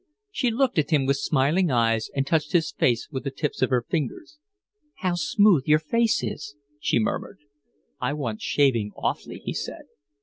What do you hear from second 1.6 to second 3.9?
eyes and touched his face with the tips of her